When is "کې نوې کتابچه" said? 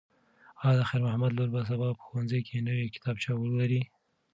2.47-3.31